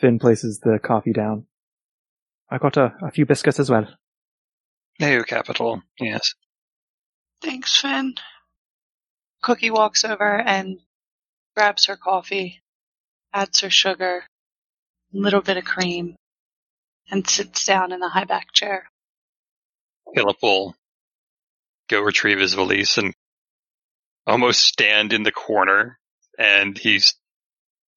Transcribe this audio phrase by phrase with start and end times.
[0.00, 1.46] Fionn places the coffee down.
[2.50, 3.86] I got a, a few biscuits as well.
[5.00, 6.34] No capital, yes.
[7.42, 8.14] Thanks, Fionn.
[9.42, 10.78] Cookie walks over and
[11.56, 12.60] grabs her coffee,
[13.32, 14.24] adds her sugar,
[15.14, 16.16] a little bit of cream,
[17.10, 18.90] and sits down in the high back chair.
[20.14, 20.74] Phillip will
[21.88, 23.14] go retrieve his valise and
[24.26, 25.98] almost stand in the corner,
[26.38, 27.14] and he's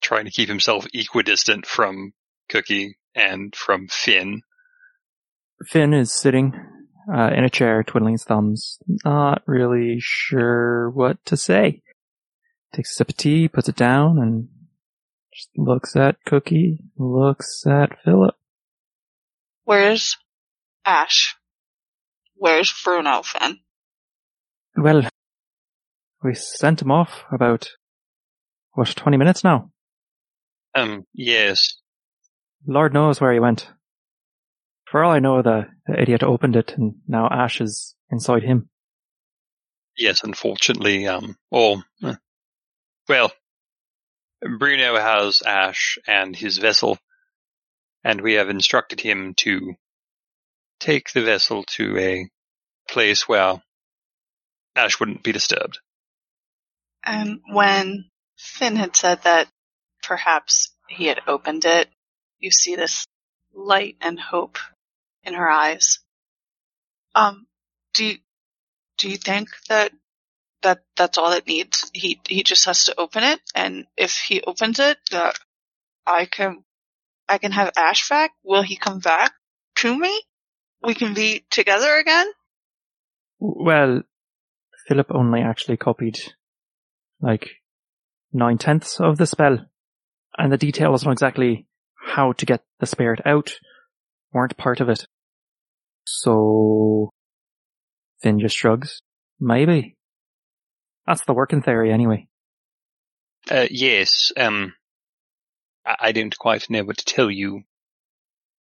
[0.02, 2.12] trying to keep himself equidistant from
[2.48, 4.42] Cookie and from Fionn.
[5.66, 6.52] Fionn is sitting
[7.12, 11.82] uh, in a chair, twiddling his thumbs, not really sure what to say.
[12.74, 14.48] Takes a sip of tea, puts it down, and
[15.32, 18.34] just looks at Cookie, looks at Phillip.
[19.64, 20.16] Where's
[20.84, 21.36] Ash?
[22.34, 23.60] Where's Bruno, Fionn?
[24.76, 25.08] Well,
[26.22, 27.70] we sent him off about,
[28.72, 29.71] what, 20 minutes now?
[30.74, 31.76] Um, yes.
[32.66, 33.68] Lord knows where he went.
[34.86, 38.68] For all I know, the, the idiot opened it and now Ash is inside him.
[39.96, 42.14] Yes, unfortunately, um, or, uh,
[43.08, 43.32] well,
[44.40, 46.98] Bruno has Ash and his vessel,
[48.02, 49.74] and we have instructed him to
[50.80, 52.28] take the vessel to a
[52.88, 53.62] place where
[54.74, 55.78] Ash wouldn't be disturbed.
[57.04, 58.06] And when
[58.36, 59.48] Fionn had said that
[60.02, 61.88] perhaps he had opened it,
[62.38, 63.06] you see this
[63.54, 64.58] light and hope
[65.24, 66.00] in her eyes.
[67.14, 67.46] Um,
[67.94, 68.16] do you,
[68.98, 69.92] do you think that
[70.62, 71.90] that that's all it needs?
[71.92, 74.98] He he just has to open it, and if he opens it,
[76.06, 76.64] I can
[77.28, 78.32] I can have Ash back.
[78.42, 79.32] Will he come back
[79.76, 80.22] to me?
[80.82, 82.26] We can be together again.
[83.38, 84.02] Well,
[84.86, 86.18] Phillip only actually copied
[87.20, 87.48] like
[88.32, 89.66] nine tenths of the spell,
[90.38, 91.66] and the details on exactly
[91.96, 93.54] how to get the spirit out
[94.32, 95.06] weren't part of it.
[96.04, 97.10] So,
[98.22, 99.02] Fionn just shrugs.
[99.38, 99.96] Maybe.
[101.06, 102.28] That's the working theory anyway.
[103.50, 104.74] Uh, yes, um,
[105.84, 107.62] I, I don't quite know what to tell you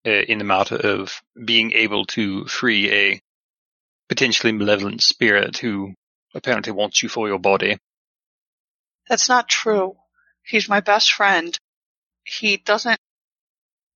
[0.06, 3.22] uh, in the matter of being able to free a
[4.10, 5.94] potentially malevolent spirit who
[6.34, 7.78] apparently wants you for your body.
[9.08, 9.96] That's not true.
[10.52, 11.58] He's my best friend.
[12.26, 13.00] He doesn't.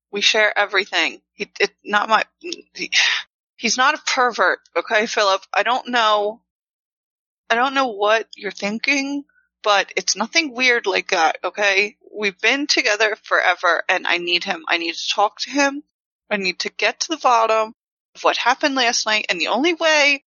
[0.09, 1.21] We share everything.
[1.33, 2.23] He, it, not my.
[2.39, 2.91] He,
[3.57, 5.41] he's not a pervert, okay, Phillip.
[5.53, 6.41] I don't know.
[7.49, 9.25] I don't know what you're thinking,
[9.63, 11.97] but it's nothing weird like that, okay?
[12.17, 14.63] We've been together forever, and I need him.
[14.69, 15.83] I need to talk to him.
[16.29, 17.73] I need to get to the bottom
[18.15, 20.23] of what happened last night, and the only way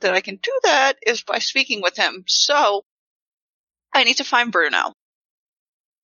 [0.00, 2.24] that I can do that is by speaking with him.
[2.26, 2.84] So,
[3.94, 4.94] I need to find Bruno.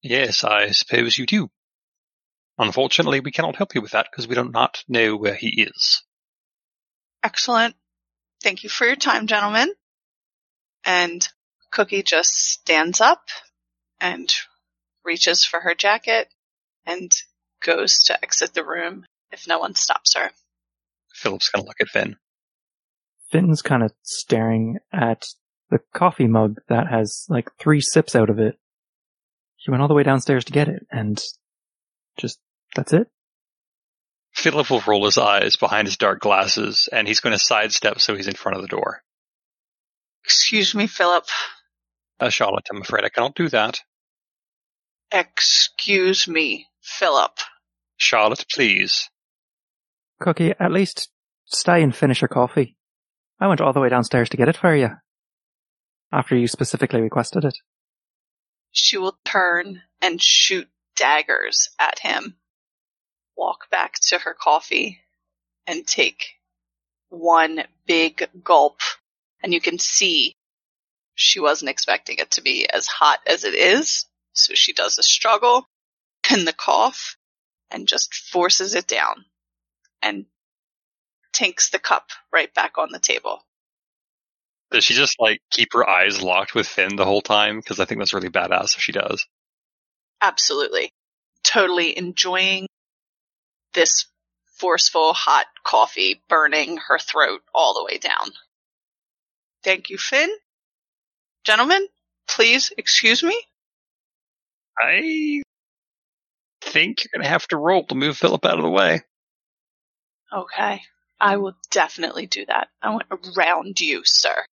[0.03, 1.51] Yes, I suppose you do.
[2.59, 6.03] Unfortunately, we cannot help you with that because we do not know where he is.
[7.23, 7.75] Excellent.
[8.43, 9.73] Thank you for your time, gentlemen.
[10.85, 11.27] And
[11.71, 13.23] Cookie just stands up
[14.01, 14.33] and
[15.05, 16.29] reaches for her jacket
[16.87, 17.11] and
[17.63, 20.31] goes to exit the room if no one stops her.
[21.13, 22.17] Phillip's gonna look at Fionn.
[23.31, 25.25] Fionn's kind of staring at
[25.71, 28.59] the coffee mug that has like three sips out of it.
[29.59, 31.23] He went all the way downstairs to get it, and
[32.17, 32.39] just,
[32.75, 33.09] that's it.
[34.33, 38.15] Phillip will roll his eyes behind his dark glasses, and he's going to sidestep so
[38.15, 39.03] he's in front of the door.
[40.25, 41.25] Excuse me, Phillip.
[42.21, 43.81] Uh, Charlotte, I'm afraid I cannot do that.
[45.11, 47.39] Excuse me, Phillip.
[47.97, 49.09] Charlotte, please.
[50.21, 51.09] Cookie, at least
[51.47, 52.77] stay and finish your coffee.
[53.41, 54.91] I went all the way downstairs to get it for you.
[56.13, 57.55] After you specifically requested it.
[58.73, 62.37] She will turn and shoot daggers at him,
[63.37, 65.01] walk back to her coffee,
[65.67, 66.35] and take
[67.09, 68.81] one big gulp.
[69.43, 70.35] And you can see
[71.15, 74.07] she wasn't expecting it to be as hot as it is.
[74.33, 75.69] So she does a struggle
[76.31, 77.17] and the cough
[77.71, 79.25] and just forces it down
[80.03, 80.27] and
[81.33, 83.45] tinks the cup right back on the table.
[84.71, 87.59] Does she just like keep her eyes locked with Fionn the whole time?
[87.59, 89.27] Because I think that's really badass if she does.
[90.21, 90.93] Absolutely.
[91.43, 92.67] Totally enjoying
[93.73, 94.07] this
[94.59, 98.33] forceful hot coffee burning her throat all the way down.
[99.63, 100.31] Thank you, Fionn.
[101.45, 101.87] Gentlemen,
[102.27, 103.41] please excuse me.
[104.79, 105.43] I
[106.61, 109.01] think you're going to have to roll to move Phillip out of the way.
[110.33, 110.83] Okay.
[111.21, 112.69] I will definitely do that.
[112.83, 114.45] I went around you, sir.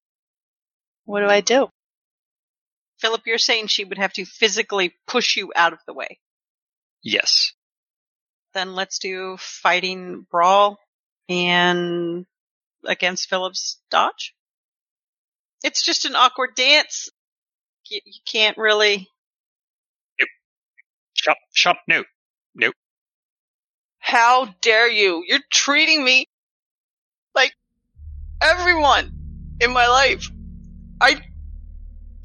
[1.06, 1.70] What do I do?
[3.00, 6.20] Phillip, you're saying she would have to physically push you out of the way.
[7.04, 7.54] Yes.
[8.54, 10.80] then let's do fighting brawl
[11.30, 12.26] and
[12.86, 14.34] against Phillip's dodge.
[15.64, 17.10] It's just an awkward dance.
[17.90, 19.08] You, you can't really.
[20.20, 20.30] Nope.
[21.14, 22.04] Shut, shut, no.
[24.00, 25.24] How dare you?
[25.28, 26.28] You're treating me
[27.34, 27.54] like
[28.42, 29.12] everyone
[29.60, 30.30] in my life.
[31.02, 31.22] I,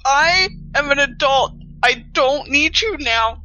[0.04, 1.52] I am an adult.
[1.82, 3.42] I don't need you now.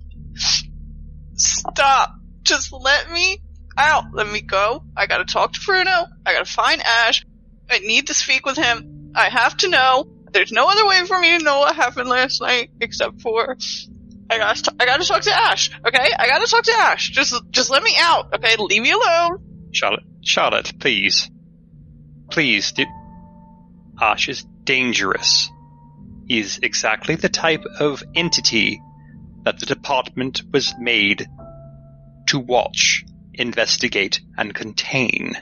[1.35, 2.15] Stop.
[2.43, 3.39] Just let me
[3.77, 4.05] out.
[4.13, 4.83] Let me go.
[4.95, 6.05] I gotta talk to Bruno.
[6.25, 7.25] I gotta find Ash.
[7.69, 9.11] I need to speak with him.
[9.15, 10.07] I have to know.
[10.31, 13.57] There's no other way for me to know what happened last night except for
[14.29, 15.69] I gotta, t- I gotta talk to Ash.
[15.85, 17.09] Okay, I gotta talk to Ash.
[17.09, 18.33] Just, just let me out.
[18.33, 19.69] Okay, leave me alone.
[19.71, 21.29] Charlotte, Charlotte, please.
[22.31, 22.85] Please, do-
[24.01, 25.49] Ash is dangerous.
[26.27, 28.81] is exactly the type of entity
[29.43, 31.27] that the department was made
[32.27, 35.35] to watch, investigate, and contain.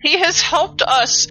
[0.00, 1.28] He has helped us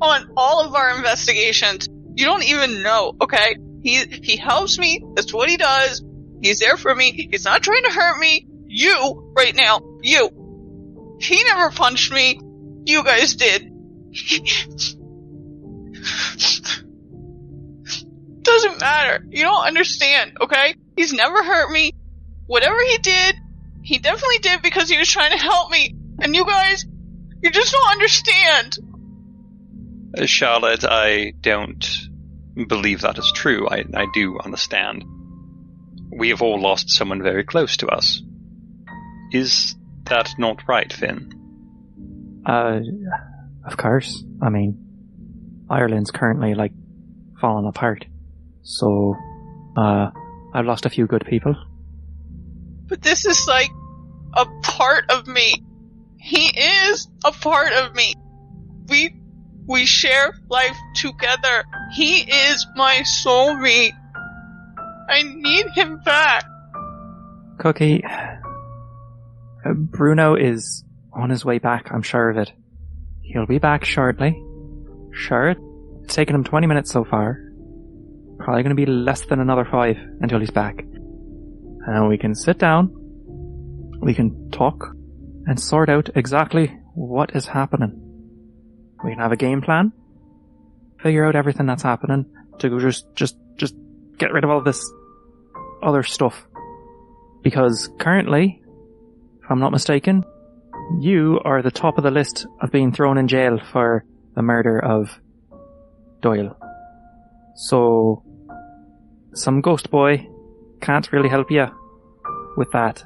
[0.00, 1.88] on all of our investigations.
[2.14, 3.14] You don't even know.
[3.20, 5.04] Okay, he he helps me.
[5.14, 6.02] That's what he does.
[6.40, 7.28] He's there for me.
[7.30, 8.46] He's not trying to hurt me.
[8.66, 11.16] You right now, you.
[11.20, 12.40] He never punched me.
[12.86, 13.70] You guys did.
[18.42, 19.24] Doesn't matter.
[19.28, 20.74] You don't understand, okay?
[20.96, 21.92] He's never hurt me.
[22.46, 23.36] Whatever he did,
[23.82, 25.94] he definitely did because he was trying to help me.
[26.20, 26.84] And you guys,
[27.42, 28.78] you just don't understand.
[30.16, 31.86] Uh, Charlotte, I don't
[32.66, 33.68] believe that is true.
[33.68, 35.04] I, I do understand.
[36.10, 38.22] We have all lost someone very close to us.
[39.30, 42.42] Is that not right, Fionn?
[42.46, 42.80] Uh,
[43.66, 44.24] of course.
[44.40, 44.87] I mean,
[45.70, 46.72] Ireland's currently like
[47.40, 48.04] falling apart.
[48.62, 49.14] So,
[49.76, 50.10] uh,
[50.54, 51.54] I've lost a few good people.
[52.86, 53.70] But this is like
[54.34, 55.62] a part of me.
[56.18, 58.14] He is a part of me.
[58.88, 59.14] We
[59.66, 61.64] we share life together.
[61.92, 63.92] He is my soulmate.
[65.10, 66.44] I need him back.
[67.58, 68.02] Cookie,
[69.74, 72.52] Bruno is on his way back, I'm sure of it.
[73.22, 74.42] He'll be back shortly.
[75.12, 75.54] Sure,
[76.04, 77.40] it's taken him 20 minutes so far.
[78.38, 80.84] Probably going to be less than another five until he's back.
[81.86, 82.90] And we can sit down,
[84.00, 84.94] we can talk,
[85.46, 87.92] and sort out exactly what is happening.
[89.04, 89.92] We can have a game plan,
[91.02, 92.26] figure out everything that's happening
[92.58, 93.74] to just, just, just
[94.18, 94.92] get rid of all this
[95.82, 96.46] other stuff.
[97.42, 98.62] Because currently,
[99.42, 100.24] if I'm not mistaken,
[101.00, 104.04] you are the top of the list of being thrown in jail for
[104.38, 105.20] the murder of
[106.22, 106.56] Doyle.
[107.56, 108.22] So,
[109.34, 110.28] some ghost boy
[110.80, 111.66] can't really help you
[112.56, 113.04] with that.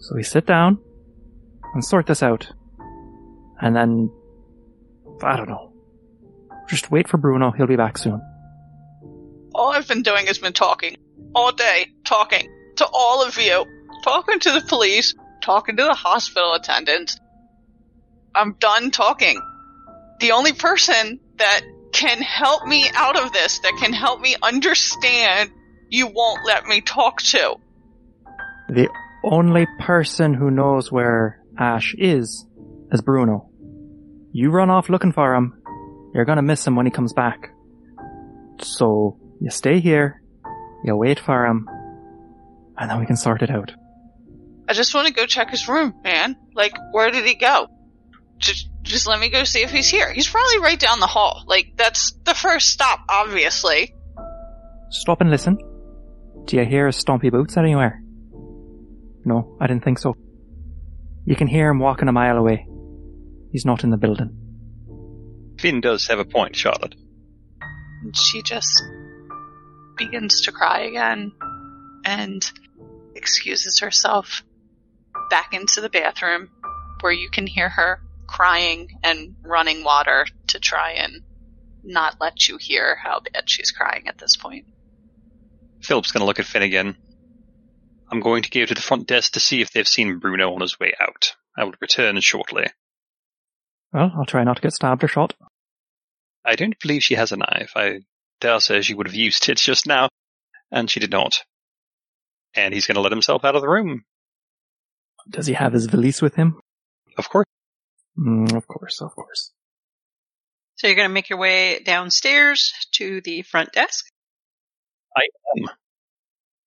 [0.00, 0.78] So we sit down
[1.74, 2.50] and sort this out.
[3.60, 4.10] And then,
[5.22, 5.72] I don't know.
[6.68, 8.20] Just wait for Bruno, he'll be back soon.
[9.54, 10.96] All I've been doing has been talking.
[11.36, 11.86] All day.
[12.04, 12.48] Talking.
[12.78, 13.64] To all of you.
[14.02, 15.14] Talking to the police.
[15.40, 17.16] Talking to the hospital attendants.
[18.34, 19.40] I'm done talking.
[20.22, 21.62] The only person that
[21.92, 25.50] can help me out of this, that can help me understand,
[25.88, 27.56] you won't let me talk to.
[28.68, 28.88] The
[29.24, 32.46] only person who knows where Ash is
[32.92, 33.50] is Bruno.
[34.30, 35.60] You run off looking for him,
[36.14, 37.52] you're gonna miss him when he comes back.
[38.60, 40.22] So, you stay here,
[40.84, 41.68] you wait for him,
[42.78, 43.72] and then we can sort it out.
[44.68, 46.36] I just want to go check his room, man.
[46.54, 47.66] Like, where did he go?
[48.38, 50.12] Just, just let me go see if he's here.
[50.12, 51.42] He's probably right down the hall.
[51.46, 53.94] Like, that's the first stop, obviously.
[54.90, 55.58] Stop and listen.
[56.44, 58.00] Do you hear his stompy boots anywhere?
[59.24, 60.14] No, I didn't think so.
[61.24, 62.66] You can hear him walking a mile away.
[63.50, 64.36] He's not in the building.
[65.58, 66.94] Fionn does have a point, Charlotte.
[68.14, 68.82] She just
[69.96, 71.32] begins to cry again
[72.04, 72.44] and
[73.14, 74.42] excuses herself
[75.30, 76.50] back into the bathroom
[77.00, 78.00] where you can hear her
[78.32, 81.20] crying and running water to try and
[81.84, 84.64] not let you hear how bad she's crying at this point.
[85.82, 86.96] Phillip's going to look at Fionn again.
[88.10, 90.62] I'm going to go to the front desk to see if they've seen Bruno on
[90.62, 91.34] his way out.
[91.56, 92.68] I will return shortly.
[93.92, 95.34] Well, I'll try not to get stabbed or shot.
[96.44, 97.72] I don't believe she has a knife.
[97.76, 98.00] I
[98.40, 100.08] dare say she would have used it just now,
[100.70, 101.42] and she did not.
[102.54, 104.04] And he's going to let himself out of the room.
[105.28, 106.60] Does he have his valise with him?
[107.18, 107.46] Of course.
[108.18, 109.52] Mm, of course, of course.
[110.76, 114.06] So you're going to make your way downstairs to the front desk.
[115.16, 115.22] I
[115.56, 115.68] am.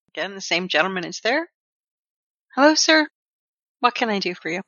[0.09, 1.49] Again, the same gentleman is there.
[2.55, 3.07] Hello, sir.
[3.81, 4.61] What can I do for you?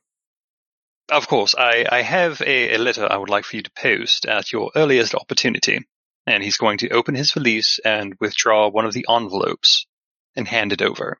[1.10, 4.26] Of course, I, I have a, a letter I would like for you to post
[4.26, 5.88] at your earliest opportunity.
[6.26, 9.88] And he's going to open his valise and withdraw one of the envelopes
[10.36, 11.18] and hand it over.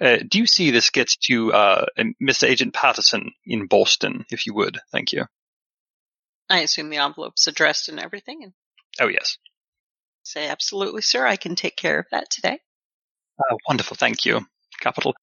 [0.00, 1.86] Uh, do you see this gets to uh,
[2.22, 2.44] Mr.
[2.48, 4.78] Agent Patterson in Boston, if you would?
[4.92, 5.24] Thank you.
[6.48, 8.52] I assume the envelope's addressed and everything, and
[9.00, 9.36] Oh, yes.
[10.22, 12.58] say, absolutely, sir, I can take care of that today.
[13.38, 14.46] Uh, wonderful, thank you.
[14.80, 15.14] Capital.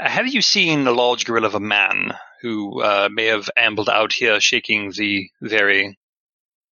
[0.00, 2.12] Uh, have you seen the large gorilla of a man
[2.42, 5.98] who uh, may have ambled out here shaking the very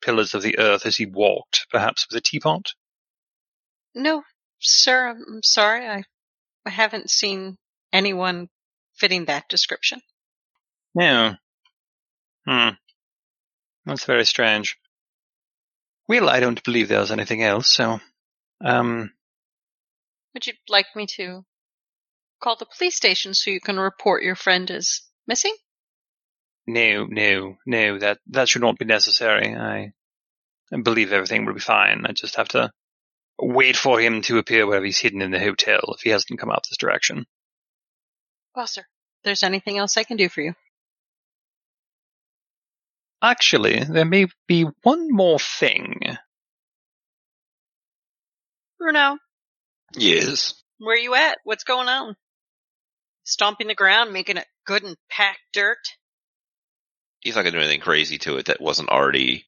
[0.03, 2.67] pillars of the earth as he walked, perhaps with a teapot?
[3.95, 4.23] No,
[4.61, 5.87] sir, I'm sorry.
[5.89, 6.05] I,
[6.69, 7.57] I haven't seen
[7.95, 8.51] anyone
[8.95, 10.03] fitting that description.
[10.95, 11.35] No.
[12.47, 12.69] Hmm.
[13.87, 14.77] That's very strange.
[16.09, 18.01] Well, I don't believe there's anything else, so.
[18.63, 19.15] Um,
[20.35, 21.47] Would you like me to
[22.43, 25.55] call the police station so you can report your friend as missing?
[26.67, 29.55] no, no, no, that, that should not be necessary.
[29.57, 29.93] I,
[30.71, 32.05] I believe everything will be fine.
[32.05, 32.71] I just have to
[33.41, 36.51] wait for him to appear wherever he's hidden in the hotel if he hasn't come
[36.51, 37.27] out this direction.
[38.55, 38.83] Well, sir,
[39.25, 40.55] there's anything else I can do for you.
[43.23, 46.01] Actually, there may be one more thing.
[48.79, 49.19] Bruno,
[49.95, 50.55] Yes.
[50.79, 51.39] where you at?
[51.45, 52.15] What's going on?
[53.25, 55.79] Stomping the ground, making it good and packed dirt?
[57.21, 59.47] He's not going to do anything crazy to it that wasn't already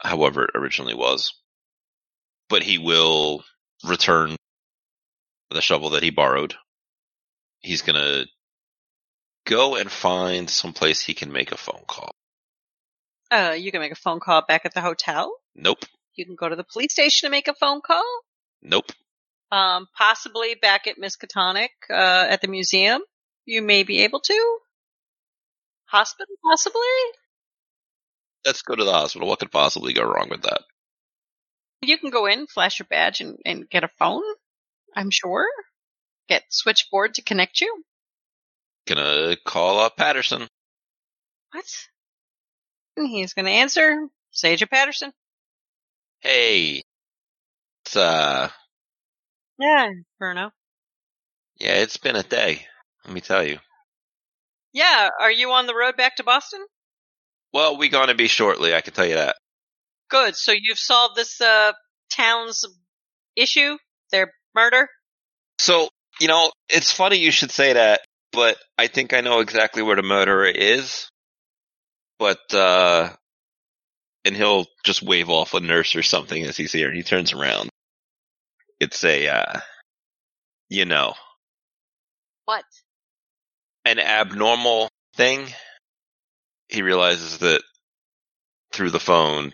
[0.00, 1.34] however it originally was.
[2.52, 3.42] But he will
[3.82, 4.36] return
[5.50, 6.54] the shovel that he borrowed.
[7.60, 8.26] He's going to
[9.46, 12.10] go and find someplace he can make a phone call.
[13.30, 15.34] Uh, you can make a phone call back at the hotel.
[15.54, 15.78] Nope.
[16.14, 18.04] You can go to the police station and make a phone call.
[18.60, 18.92] Nope.
[19.50, 23.00] Um, possibly back at Miskatonic, uh, at the museum.
[23.46, 24.58] You may be able to.
[25.86, 26.82] Hospital, possibly?
[28.44, 29.26] Let's go to the hospital.
[29.26, 30.60] What could possibly go wrong with that?
[31.82, 34.22] You can go in, flash your badge, and, and get a phone.
[34.94, 35.46] I'm sure.
[36.28, 37.82] Get switchboard to connect you.
[38.86, 40.46] Gonna call up Patterson.
[41.52, 41.64] What?
[42.96, 44.06] And he's gonna answer.
[44.30, 45.12] Sage Patterson.
[46.20, 46.82] Hey.
[47.84, 48.48] It's, uh,
[49.58, 50.50] Yeah, Bruno.
[51.58, 52.66] yeah, it's been a day.
[53.04, 53.58] Let me tell you.
[54.72, 56.64] Yeah, are you on the road back to Boston?
[57.52, 59.36] Well, we're gonna be shortly, I can tell you that.
[60.12, 60.36] Good.
[60.36, 61.72] So you've solved this uh
[62.10, 62.66] town's
[63.34, 63.78] issue,
[64.10, 64.86] their murder.
[65.58, 65.88] So,
[66.20, 69.96] you know, it's funny you should say that, but I think I know exactly where
[69.96, 71.08] the murderer is.
[72.18, 73.08] But, uh,
[74.26, 77.32] and he'll just wave off a nurse or something as he's here and he turns
[77.32, 77.70] around.
[78.80, 79.60] It's a, uh,
[80.68, 81.14] you know,
[82.44, 82.64] What?
[83.86, 85.48] an abnormal thing.
[86.68, 87.62] He realizes that
[88.72, 89.52] through the phone,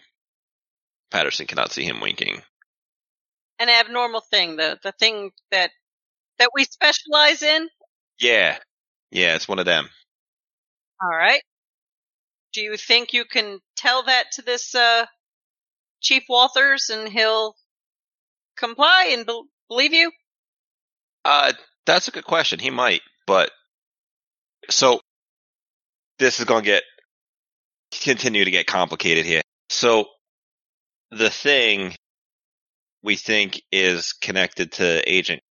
[1.11, 2.43] Patterson cannot see him winking.
[3.59, 5.71] An abnormal thing, the the thing that
[6.39, 7.69] that we specialize in.
[8.21, 8.59] Yeah.
[9.11, 9.89] Yeah, it's one of them.
[11.03, 11.43] All right.
[12.53, 15.07] Do you think you can tell that to this uh
[16.01, 17.57] Chief Walters and he'll
[18.57, 20.13] comply and be- believe you?
[21.25, 21.53] Uh,
[21.87, 22.59] that's a good question.
[22.59, 23.51] He might, but
[24.71, 25.01] so
[26.19, 26.83] this is going to get
[28.03, 29.43] continue to get complicated here.
[29.71, 30.07] So
[31.11, 31.95] the thing
[33.03, 35.43] we think is connected to Agent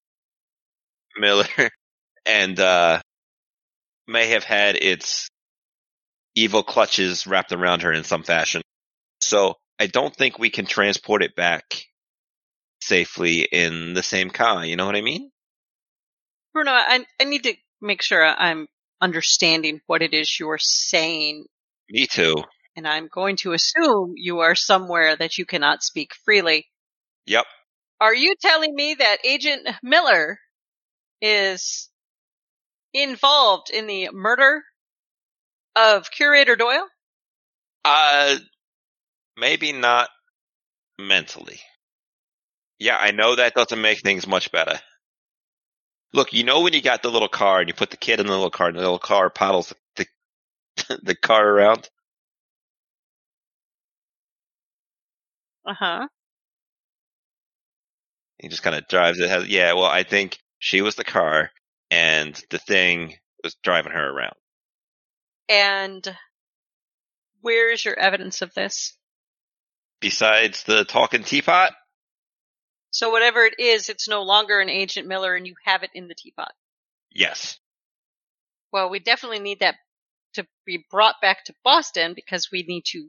[1.19, 1.47] Miller
[2.27, 3.01] and uh
[4.09, 5.29] may have had its
[6.35, 8.63] evil clutches wrapped around her in some fashion.
[9.21, 11.87] So I don't think we can transport it back
[12.81, 15.31] safely in the same car, you know what I mean?
[16.53, 18.69] Bruno, I I need to make sure I'm
[19.01, 21.47] understanding what it is you're saying,
[21.89, 22.35] Me too.
[22.77, 26.67] And I'm going to assume you are somewhere that you cannot speak freely.
[27.27, 27.45] Yep.
[28.01, 30.39] Are you telling me that Agent Miller
[31.23, 31.89] is
[32.93, 34.63] involved in the murder
[35.75, 36.87] of Curator Doyle?
[37.85, 38.37] Uh,
[39.39, 40.11] maybe not
[40.99, 41.61] mentally.
[42.79, 44.79] Yeah, I know that doesn't make things much better.
[46.13, 48.27] Look, you know when you got the little car and you put the kid in
[48.27, 50.07] the little car and the little car paddles the
[51.03, 51.89] the car around?
[55.67, 56.09] Uh huh.
[58.39, 59.29] He just kind of drives it.
[59.29, 61.51] Has, yeah, well, I think she was the car
[61.91, 64.35] and the thing was driving her around.
[65.49, 66.17] And
[67.41, 68.97] where is your evidence of this?
[70.01, 71.73] Besides the talking teapot?
[72.91, 76.09] So whatever it is, it's no longer an Agent Miller and you have it in
[76.09, 76.53] the teapot.
[77.11, 77.59] Yes.
[78.73, 79.77] Well, we definitely need that
[80.35, 83.09] to be brought back to Boston because we need to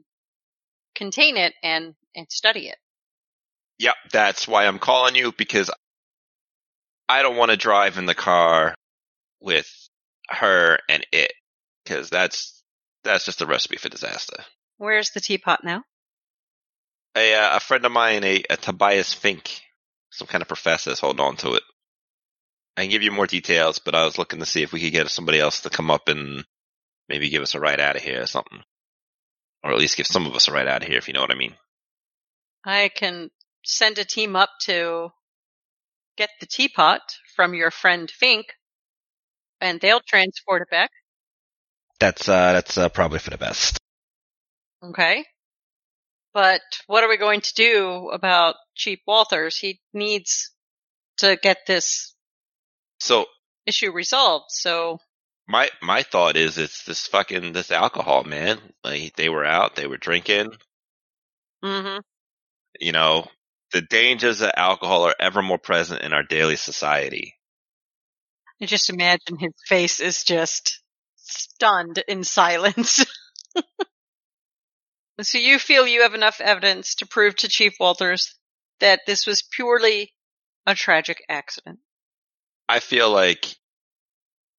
[0.94, 2.76] contain it and, and study it.
[3.78, 5.70] Yep, that's why I'm calling you because
[7.08, 8.74] I don't want to drive in the car
[9.40, 9.70] with
[10.28, 11.32] her and it
[11.84, 12.62] because that's
[13.04, 14.44] that's just a recipe for disaster.
[14.76, 15.84] Where's the teapot now?
[17.16, 19.60] A uh, a friend of mine, a, a Tobias Fink,
[20.10, 21.62] some kind of professor, is holding on to it.
[22.76, 24.92] I can give you more details, but I was looking to see if we could
[24.92, 26.44] get somebody else to come up and
[27.08, 28.62] maybe give us a ride out of here or something,
[29.64, 31.20] or at least give some of us a ride out of here, if you know
[31.20, 31.54] what I mean.
[32.64, 33.30] I can
[33.64, 35.10] send a team up to
[36.16, 37.00] get the teapot
[37.36, 38.46] from your friend Fink,
[39.60, 40.90] and they'll transport it back.
[42.00, 43.78] That's uh, that's uh, probably for the best.
[44.82, 45.24] Okay.
[46.32, 49.56] But what are we going to do about Chief Walters?
[49.56, 50.52] He needs
[51.18, 52.14] to get this
[53.00, 53.26] So
[53.66, 54.46] issue resolved.
[54.50, 54.98] So,
[55.48, 58.60] my my thought is, it's this fucking this alcohol, man.
[58.84, 60.52] Like they were out, they were drinking.
[61.62, 61.98] hmm
[62.80, 63.26] You know,
[63.72, 67.34] the dangers of alcohol are ever more present in our daily society.
[68.60, 70.80] I just imagine his face is just
[71.16, 73.04] stunned in silence.
[75.20, 78.34] so you feel you have enough evidence to prove to Chief Walters
[78.80, 80.12] that this was purely
[80.66, 81.78] a tragic accident.
[82.68, 83.46] I feel like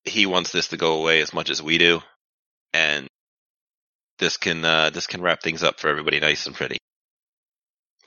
[0.03, 2.01] he wants this to go away as much as we do,
[2.73, 3.07] and
[4.17, 6.77] this can uh, this can wrap things up for everybody nice and pretty.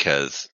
[0.02, 0.48] Because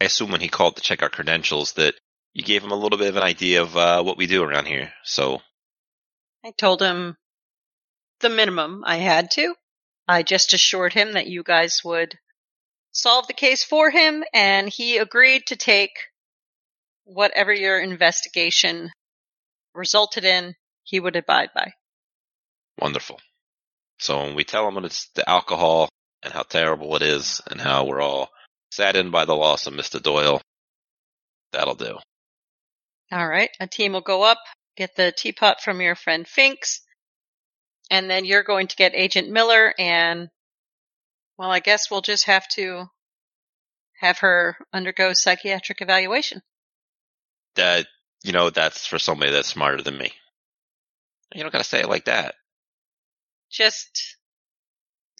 [0.00, 1.94] I assume when he called to check our credentials that
[2.32, 4.64] you gave him a little bit of an idea of uh, what we do around
[4.64, 4.94] here.
[5.04, 5.42] So
[6.42, 7.18] I told him
[8.20, 9.54] the minimum I had to.
[10.08, 12.18] I just assured him that you guys would
[12.92, 15.92] solve the case for him, and he agreed to take
[17.04, 18.90] whatever your investigation
[19.74, 21.74] resulted in, he would abide by.
[22.78, 23.20] wonderful.
[23.98, 25.90] So when we tell him that it's the alcohol
[26.24, 28.30] and how terrible it is, and how we're all
[28.72, 30.40] saddened by the loss of Mister Doyle,
[31.52, 31.98] that'll do.
[33.12, 33.50] All right.
[33.60, 34.38] A team will go up,
[34.76, 36.80] get the teapot from your friend Finks,
[37.90, 40.30] and then you're going to get Agent Miller and,
[41.38, 42.86] well, I guess we'll just have to
[44.00, 46.42] have her undergo psychiatric evaluation.
[47.56, 47.86] That
[48.24, 50.10] you know, that's for somebody that's smarter than me.
[51.34, 52.34] You don't gotta say it like that.
[53.50, 54.16] Just,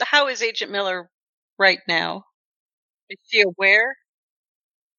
[0.00, 1.10] how is Agent Miller
[1.58, 2.24] right now?
[3.10, 3.96] Is she aware?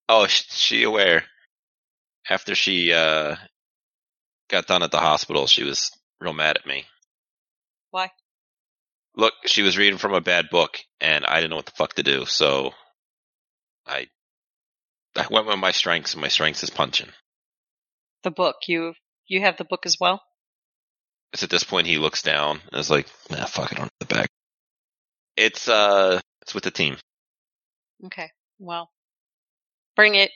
[0.07, 1.23] Oh, sh- she aware.
[2.29, 3.35] After she uh
[4.49, 6.85] got done at the hospital, she was real mad at me.
[7.91, 8.11] Why?
[9.15, 11.93] Look, she was reading from a bad book, and I didn't know what the fuck
[11.93, 12.25] to do.
[12.25, 12.73] So,
[13.87, 14.07] I
[15.15, 17.09] I went with my strengths, and my strengths is punching.
[18.23, 18.57] The book.
[18.67, 18.93] You,
[19.27, 20.21] you have the book as well?
[21.31, 24.05] It's at this point he looks down and is like, "Nah, fuck it, on the
[24.05, 24.29] back."
[25.37, 26.97] It's uh, it's with the team.
[28.05, 28.31] Okay.
[28.59, 28.89] Well,
[29.95, 30.31] bring it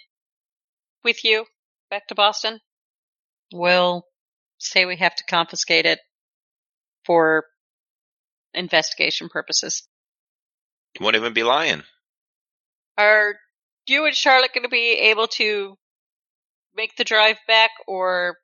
[1.04, 1.46] with you
[1.90, 2.60] back to Boston.
[3.54, 4.04] We'll
[4.58, 6.00] say we have to confiscate it
[7.06, 7.46] for
[8.54, 9.88] investigation purposes.
[11.00, 11.84] You won't even be lying.
[12.98, 13.36] Are
[13.88, 15.78] you and Charlotte going to be able to
[16.76, 18.38] make the drive back, or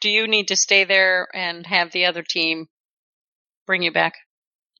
[0.00, 2.66] do you need to stay there and have the other team
[3.66, 4.14] bring you back?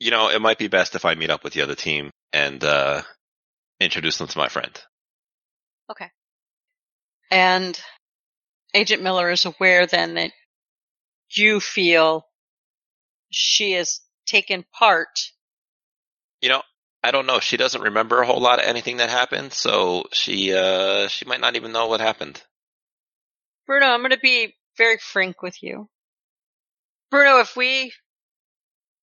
[0.00, 2.62] You know, it might be best if I meet up with the other team and
[2.64, 3.02] uh
[3.78, 4.78] introduce them to my friend.
[5.90, 6.10] Okay.
[7.30, 7.80] And
[8.74, 10.32] Agent Miller is aware then that
[11.30, 12.26] you feel
[13.30, 15.30] she has taken part.
[16.40, 16.62] You know,
[17.02, 17.40] I don't know.
[17.40, 21.40] She doesn't remember a whole lot of anything that happened, so she uh she might
[21.40, 22.42] not even know what happened.
[23.66, 25.88] Bruno, I'm going to be very frank with you.
[27.10, 27.92] Bruno, if we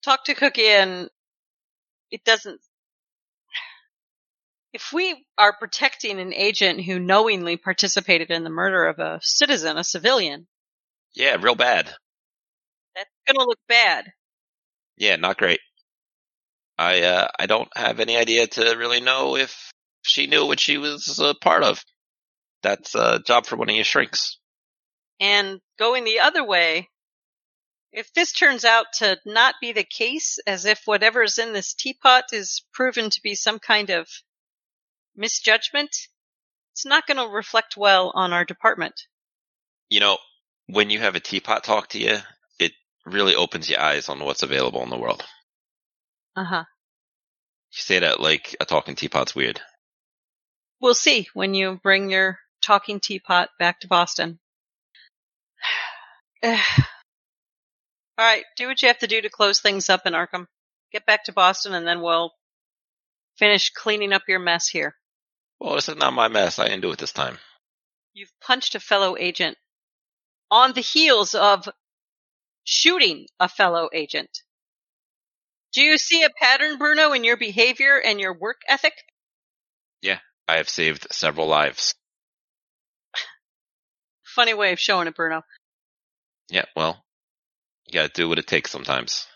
[0.07, 1.09] talk to Cookie and
[2.11, 2.61] it doesn't,
[4.73, 9.77] if we are protecting an agent who knowingly participated in the murder of a citizen,
[9.77, 10.47] a civilian,
[11.13, 11.93] Yeah, real bad.
[12.95, 14.05] that's to look bad.
[14.97, 15.59] Yeah, not great.
[16.77, 19.71] I uh I don't have any idea to really know if
[20.03, 21.83] she knew what she was a part of.
[22.63, 24.37] That's a job for one of your shrinks.
[25.19, 26.89] And going the other way,
[27.97, 31.73] if this turns out to not be the case, as if whatever is in this
[31.73, 34.07] teapot is proven to be some kind of
[35.15, 35.89] misjudgment,
[36.73, 38.93] it's not going to reflect well on our department.
[39.89, 40.19] You know,
[40.67, 42.17] when you have a teapot talk to you,
[42.59, 45.25] it really opens your eyes on what's available in the world.
[46.35, 46.65] Uh huh.
[47.71, 49.59] You say that like a talking teapot's weird.
[50.79, 54.37] We'll see when you bring your talking teapot back to Boston.
[58.17, 60.47] All right, do what you have to do to close things up in Arkham.
[60.91, 62.31] Get back to Boston, and then we'll
[63.37, 64.95] finish cleaning up your mess here.
[65.59, 66.57] Well, this is not my mess.
[66.57, 67.37] I didn't do it this time.
[68.13, 69.57] You've punched a fellow agent
[70.49, 71.69] on the heels of
[72.63, 74.29] shooting a fellow agent.
[75.73, 78.93] Do you see a pattern, Bruno, in your behavior and your work ethic?
[80.01, 81.93] Yeah, I have saved several lives.
[84.23, 85.43] Funny way of showing it, Bruno.
[86.49, 87.03] Yeah, well,
[87.87, 89.27] you gotta do what it takes sometimes.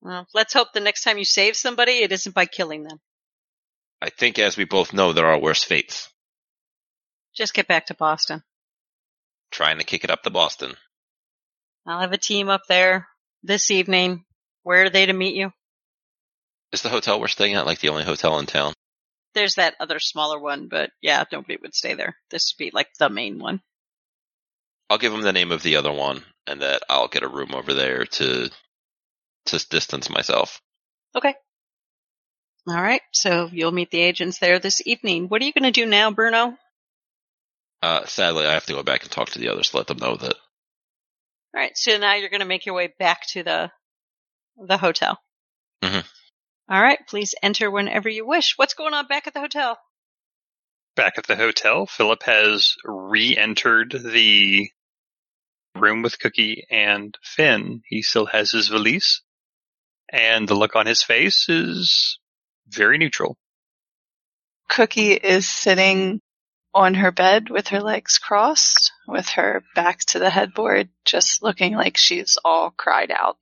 [0.00, 2.98] Well, let's hope the next time you save somebody, it isn't by killing them.
[4.00, 6.10] I think, as we both know, there are worse fates.
[7.34, 8.42] Just get back to Boston.
[9.50, 10.74] Trying to kick it up to Boston.
[11.86, 13.08] I'll have a team up there
[13.42, 14.24] this evening.
[14.62, 15.52] Where are they to meet you?
[16.72, 18.74] Is the hotel we're staying at like the only hotel in town?
[19.34, 22.16] There's that other smaller one, but yeah, nobody would stay there.
[22.30, 23.60] This would be like the main one.
[24.88, 27.54] I'll give him the name of the other one, and that I'll get a room
[27.54, 28.50] over there to
[29.46, 30.60] to distance myself.
[31.14, 31.34] Okay.
[32.68, 33.02] All right.
[33.12, 35.28] So you'll meet the agents there this evening.
[35.28, 36.56] What are you going to do now, Bruno?
[37.80, 39.98] Uh, sadly, I have to go back and talk to the others to let them
[39.98, 41.76] know that All right.
[41.76, 43.70] So now you're going to make your way back to the
[44.56, 45.18] the hotel.
[45.82, 46.00] Mm-hmm.
[46.68, 46.98] All right.
[47.06, 48.54] Please enter whenever you wish.
[48.56, 49.78] What's going on back at the hotel?
[50.96, 54.70] Back at the hotel, Phillip has re-entered the
[55.80, 57.82] room with Cookie and Fionn.
[57.86, 59.22] He still has his valise,
[60.10, 62.18] and the look on his face is
[62.68, 63.36] very neutral.
[64.68, 66.20] Cookie is sitting
[66.74, 71.74] on her bed with her legs crossed, with her back to the headboard, just looking
[71.74, 73.38] like she's all cried out.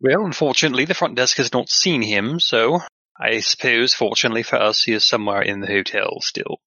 [0.00, 2.80] Well, unfortunately, the front desk has not seen him, so
[3.20, 6.60] I suppose, fortunately for us, he is somewhere in the hotel still.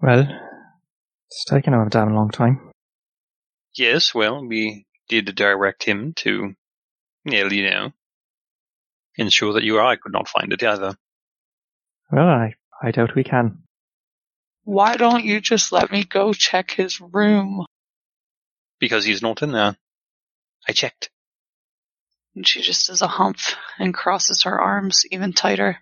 [0.00, 0.28] Well,
[1.28, 2.71] it's taken him a damn long time.
[3.74, 6.54] Yes, well, we did direct him to,
[7.24, 7.92] well, you know,
[9.16, 10.96] ensure that you or I could not find it either.
[12.10, 13.62] Well, I, I doubt we can.
[14.64, 17.66] Why don't you just let me go check his room?
[18.78, 19.76] Because he's not in there.
[20.68, 21.10] I checked.
[22.34, 23.38] And she just does a hump
[23.78, 25.78] and crosses her arms even tighter.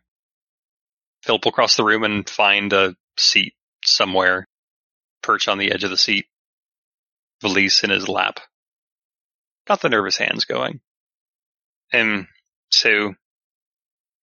[1.23, 4.47] Phillip will cross the room and find a seat somewhere,
[5.23, 6.27] perch on the edge of the seat,
[7.41, 8.41] valise in his lap.
[9.67, 10.81] Got the nervous hands going.
[11.93, 12.27] And
[12.71, 13.15] so,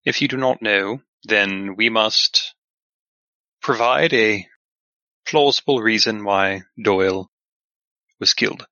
[0.05, 2.55] if you do not know, then we must
[3.61, 4.47] provide a
[5.27, 7.29] plausible reason why Doyle
[8.19, 8.65] was killed.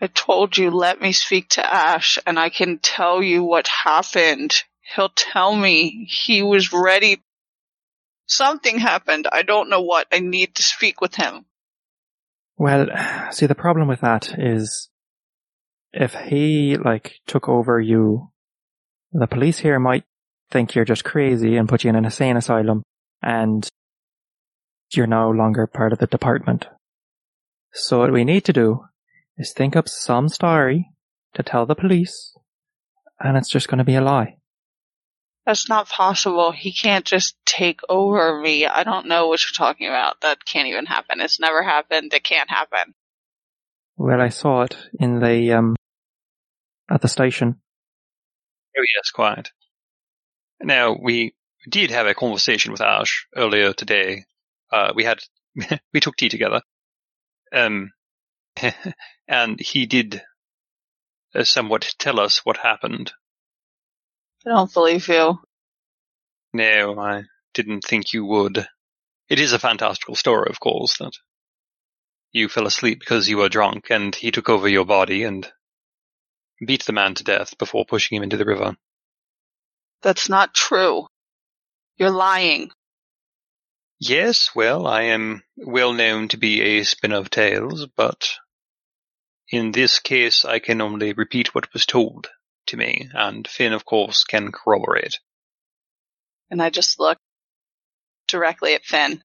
[0.00, 4.62] I told you let me speak to Ash and I can tell you what happened.
[4.94, 7.22] He'll tell me he was ready.
[8.26, 9.28] Something happened.
[9.30, 10.08] I don't know what.
[10.10, 11.44] I need to speak with him.
[12.60, 12.88] Well,
[13.30, 14.90] see, the problem with that is
[15.94, 18.32] if he, like, took over you,
[19.12, 20.04] the police here might
[20.50, 22.82] think you're just crazy and put you in an insane asylum
[23.22, 23.66] and
[24.92, 26.66] you're no longer part of the department.
[27.72, 28.84] So what we need to do
[29.38, 30.90] is think up some story
[31.32, 32.36] to tell the police
[33.18, 34.36] and it's just going to be a lie.
[35.46, 36.52] That's not possible.
[36.52, 38.66] He can't just take over me.
[38.66, 40.20] I don't know what you're talking about.
[40.20, 41.20] That can't even happen.
[41.20, 42.12] It's never happened.
[42.12, 42.94] It can't happen.
[43.96, 45.76] Well, I saw it in the, um,
[46.90, 47.60] at the station.
[48.76, 49.50] Oh yes, quite.
[50.62, 51.34] Now we
[51.68, 54.24] did have a conversation with Ash earlier today.
[54.72, 55.20] Uh, we had
[55.92, 56.62] we took tea together,
[57.52, 57.90] um,
[59.28, 60.22] and he did
[61.34, 63.12] uh, somewhat tell us what happened.
[64.46, 65.38] I don't believe you.
[66.52, 68.66] No, I didn't think you would.
[69.28, 71.12] It is a fantastical story, of course, that
[72.32, 75.50] you fell asleep because you were drunk, and he took over your body and
[76.66, 78.76] beat the man to death before pushing him into the river.
[80.02, 81.06] That's not true.
[81.96, 82.70] You're lying.
[83.98, 88.32] Yes, well, I am well known to be a spin of tales, but
[89.50, 92.30] in this case I can only repeat what was told
[92.70, 95.18] to me, and Fionn, of course, can corroborate.
[96.50, 97.18] And I just look
[98.26, 99.22] directly at Fionn,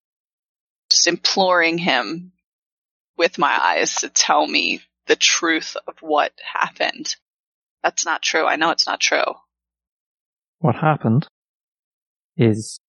[0.91, 2.33] just imploring him
[3.17, 7.15] with my eyes to tell me the truth of what happened.
[7.83, 8.45] That's not true.
[8.45, 9.33] I know it's not true.
[10.59, 11.27] What happened
[12.37, 12.79] is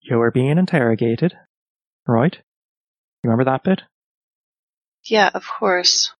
[0.00, 1.34] you were being interrogated,
[2.06, 2.34] right?
[2.34, 3.82] You remember that bit?
[5.04, 6.12] Yeah, of course.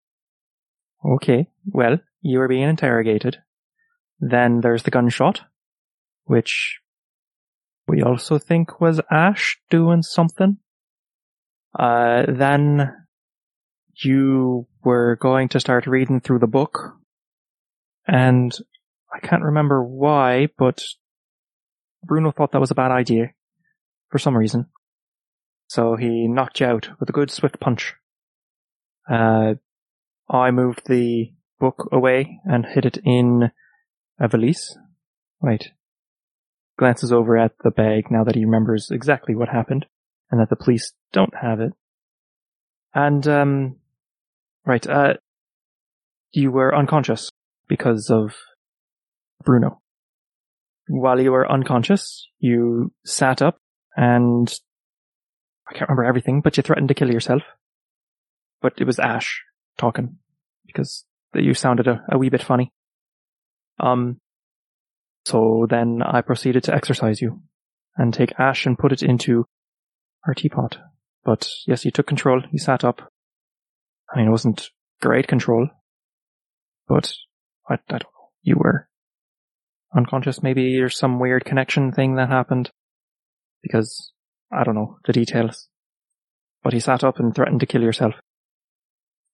[1.05, 3.39] Okay, well, you were being interrogated.
[4.19, 5.43] Then there's the gunshot,
[6.25, 6.81] which
[7.87, 10.59] we also think was Ash doing something.
[11.79, 12.93] Uh, then
[14.03, 16.97] you were going to start reading through the book.
[18.07, 18.57] And
[19.13, 20.83] I can't remember why, but
[22.05, 23.33] Bruno thought that was a bad idea
[24.11, 24.67] for some reason.
[25.69, 27.95] So he knocked you out with a good swift punch.
[29.11, 29.55] Uh,
[30.29, 33.51] I moved the book away and hid it in
[34.19, 34.77] a valise.
[35.41, 35.73] Wait.
[36.79, 39.87] Glances over at the bag now that he remembers exactly what happened
[40.31, 41.73] and that the police don't have it.
[42.95, 43.77] And, um,
[44.65, 45.15] right, uh,
[46.33, 47.31] you were unconscious
[47.69, 48.35] because of
[49.45, 49.81] Bruno.
[50.89, 53.59] While you were unconscious, you sat up
[53.97, 54.53] and
[55.69, 57.43] I can't remember everything, but you threatened to kill yourself.
[58.61, 59.43] But it was Ash
[59.79, 60.19] talking
[60.67, 62.73] because you sounded a, a wee bit funny.
[63.79, 64.21] Um,
[65.25, 67.43] so then I proceeded to exorcise you
[67.97, 69.45] and take Ash and put it into
[70.27, 70.79] our teapot.
[71.25, 72.43] But yes, you took control.
[72.53, 73.11] You sat up.
[74.13, 74.71] I mean, it wasn't
[75.03, 75.69] great control,
[76.87, 77.13] but
[77.69, 78.31] I, I don't know.
[78.43, 78.89] You were
[79.97, 80.43] unconscious.
[80.43, 82.71] Maybe there's some weird connection thing that happened
[83.63, 84.13] because
[84.53, 85.69] I don't know the details.
[86.63, 88.15] But he sat up and threatened to kill yourself.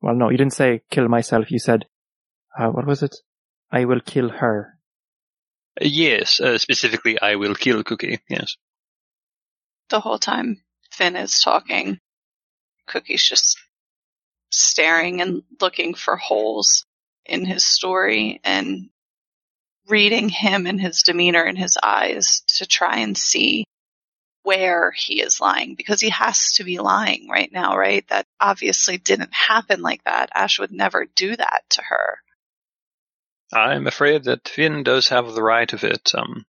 [0.00, 1.50] Well, no, you didn't say kill myself.
[1.50, 1.84] You said,
[2.58, 3.14] uh, what was it?
[3.72, 4.78] I will kill her.
[5.80, 8.20] Yes, uh, specifically, I will kill Cookie.
[8.28, 8.56] Yes.
[9.88, 11.98] The whole time Fionn is talking,
[12.86, 13.58] Cookie's just
[14.50, 16.84] staring and looking for holes
[17.24, 18.90] in his story and
[19.88, 23.64] reading him and his demeanor in his eyes to try and see
[24.42, 28.06] where he is lying because he has to be lying right now, right?
[28.08, 30.30] That obviously didn't happen like that.
[30.34, 32.18] Ash would never do that to her.
[33.52, 36.12] I'm afraid that Fionn does have the right of it.
[36.14, 36.44] Um,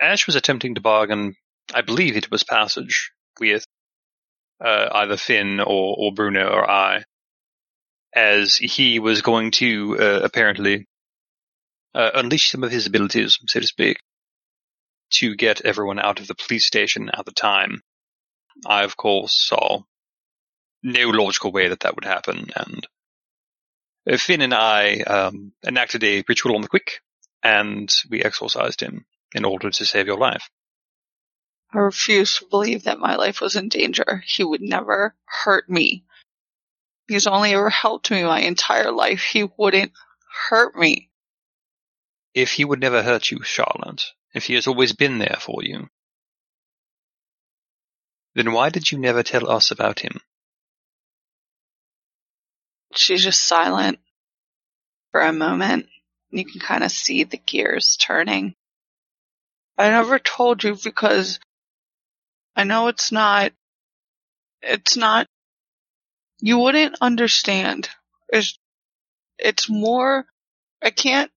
[0.00, 1.36] Ash was attempting to bargain,
[1.74, 3.64] I believe it was passage, with
[4.62, 7.04] uh, either Fionn or, or Bruno or I,
[8.14, 10.86] as he was going to uh, apparently
[11.94, 13.98] uh, unleash some of his abilities, so to speak,
[15.12, 17.80] to get everyone out of the police station at the time.
[18.66, 19.82] I, of course, saw
[20.82, 22.86] no logical way that that would happen, and
[24.06, 27.00] Fionn and I um, enacted a ritual on the quick,
[27.42, 30.48] and we exorcised him in order to save your life.
[31.72, 34.24] I refuse to believe that my life was in danger.
[34.26, 36.04] He would never hurt me.
[37.06, 39.22] He's only ever helped me my entire life.
[39.22, 39.92] He wouldn't
[40.48, 41.10] hurt me.
[42.34, 45.88] If he would never hurt you, Charlotte, if he has always been there for you,
[48.34, 50.20] then why did you never tell us about him?
[52.94, 53.98] She's just silent
[55.12, 55.86] for a moment.
[56.30, 58.54] You can kind of see the gears turning.
[59.76, 61.40] I never told you because
[62.54, 63.52] I know it's not,
[64.62, 65.26] it's not,
[66.40, 67.88] you wouldn't understand.
[68.28, 68.58] It's,
[69.38, 70.26] it's more,
[70.82, 71.30] I can't,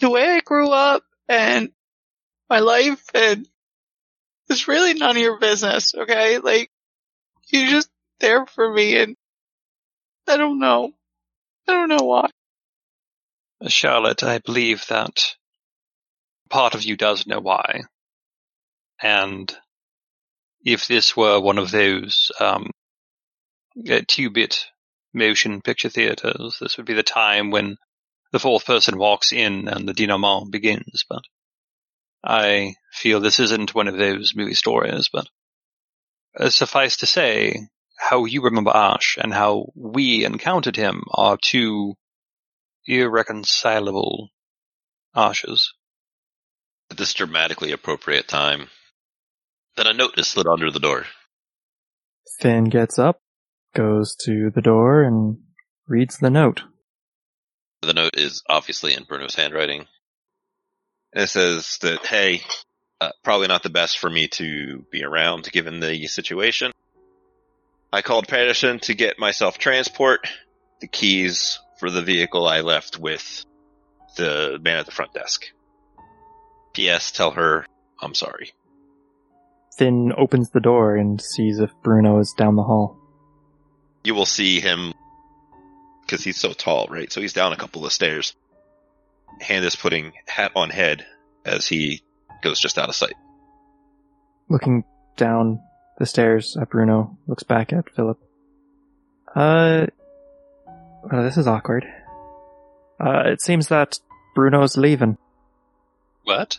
[0.00, 1.70] the way I grew up and
[2.48, 3.46] my life and
[4.48, 6.38] it's really none of your business, okay?
[6.38, 6.70] Like,
[7.48, 9.16] you're just there for me and
[10.30, 10.92] I don't know.
[11.66, 12.30] I don't know why.
[13.66, 15.34] Charlotte, I believe that
[16.48, 17.82] part of you does know why.
[19.02, 19.52] And
[20.64, 22.70] if this were one of those um,
[23.90, 24.66] uh, two-bit
[25.12, 27.76] motion picture theaters, this would be the time when
[28.30, 31.04] the fourth person walks in and the denouement begins.
[31.08, 31.24] But
[32.22, 35.08] I feel this isn't one of those movie stories.
[35.12, 35.26] But
[36.38, 37.56] uh, suffice to say,
[38.00, 41.94] how you remember Ash and how we encountered him are two
[42.86, 44.30] irreconcilable
[45.14, 45.74] Ashes.
[46.90, 48.68] At this dramatically appropriate time,
[49.76, 51.04] then a note is slid under the door.
[52.40, 53.20] Fionn gets up,
[53.74, 55.38] goes to the door, and
[55.86, 56.62] reads the note.
[57.82, 59.86] The note is obviously in Bruno's handwriting.
[61.12, 62.42] And it says that, hey,
[63.00, 66.72] uh, probably not the best for me to be around given the situation.
[67.92, 70.28] I called Patterson to get myself transport,
[70.80, 73.44] the keys for the vehicle I left with
[74.16, 75.46] the man at the front desk.
[76.72, 77.10] P.S.
[77.10, 77.66] Tell her
[78.00, 78.52] I'm sorry.
[79.76, 82.96] Fionn opens the door and sees if Bruno is down the hall.
[84.04, 84.94] You will see him
[86.02, 87.12] because he's so tall, right?
[87.12, 88.34] So he's down a couple of stairs.
[89.40, 91.06] Hand is putting hat on head
[91.44, 92.02] as he
[92.42, 93.14] goes just out of sight.
[94.48, 94.84] Looking
[95.16, 95.60] down
[96.00, 98.18] the stairs at Bruno, looks back at Phillip.
[99.36, 99.86] Uh,
[101.04, 101.84] well, this is awkward.
[102.98, 104.00] Uh, it seems that
[104.34, 105.18] Bruno's leaving.
[106.24, 106.58] What?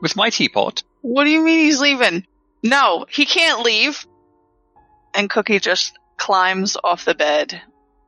[0.00, 0.82] With my teapot?
[1.02, 2.26] What do you mean he's leaving?
[2.62, 4.06] No, he can't leave.
[5.14, 7.60] And Cookie just climbs off the bed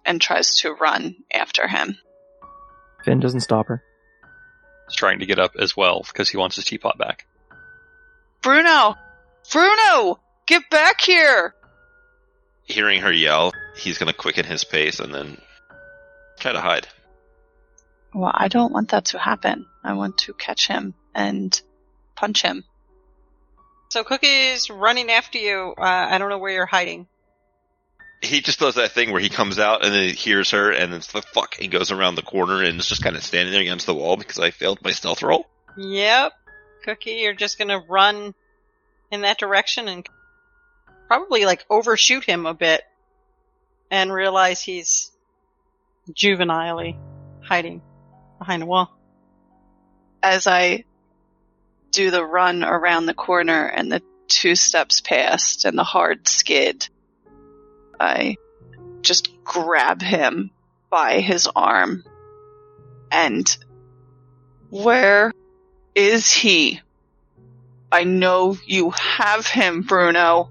[0.07, 1.99] and tries to run after him.
[3.05, 3.83] Fionn doesn't stop her.
[4.89, 7.27] He's trying to get up as well because he wants his teapot back.
[8.41, 8.97] Bruno!
[9.52, 10.20] Bruno!
[10.46, 11.54] Get back here!
[12.64, 15.38] Hearing her yell, he's going to quicken his pace and then
[16.38, 16.88] try to hide.
[18.14, 19.66] Well, I don't want that to happen.
[19.83, 21.61] I want to catch him and
[22.14, 22.64] punch him.
[23.90, 25.74] So Cookie's running after you.
[25.76, 27.07] Uh, I don't know where you're hiding.
[28.22, 30.94] He just does that thing where he comes out and then he hears her and
[30.94, 31.57] it's the fuck.
[31.57, 34.16] He goes around the corner and is just kind of standing there against the wall
[34.16, 35.46] because I failed my stealth roll.
[35.76, 36.33] Yep.
[36.85, 38.35] Cookie, you're just gonna run
[39.14, 40.07] in that direction and
[41.07, 42.83] probably like overshoot him a bit
[43.90, 45.11] and realize he's
[46.12, 46.98] juvenilely
[47.42, 47.81] hiding
[48.38, 48.90] behind a wall.
[50.22, 50.85] As I
[51.92, 56.88] do the run around the corner and the two steps past and the hard skid,
[57.98, 58.37] I
[59.00, 60.50] just grab him
[60.90, 62.05] by his arm
[63.12, 63.57] and
[64.70, 65.33] where
[65.94, 66.81] is he?
[67.94, 70.50] I know you have him, Bruno.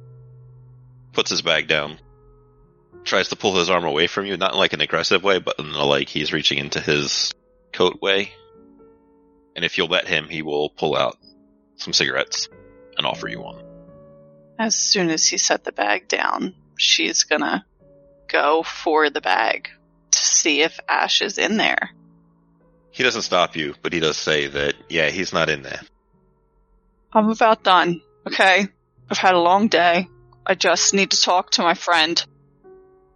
[1.12, 1.99] Puts his bag down.
[3.03, 5.60] Tries to pull his arm away from you, not in like an aggressive way, but
[5.60, 7.34] in the like he's reaching into his
[7.73, 8.32] coat way.
[9.58, 11.17] And if you'll let him, he will pull out
[11.75, 12.47] some cigarettes
[12.95, 13.62] and offer you one.
[14.58, 17.65] As soon as he set the bag down, she's gonna
[18.29, 19.67] go for the bag
[20.12, 21.89] to see if Ash is in there.
[22.91, 25.82] He doesn't stop you, but he does say that, yeah, he's not in there.
[27.13, 28.67] I'm about done, okay?
[29.10, 30.08] I've had a long day.
[30.45, 32.23] I just need to talk to my friend.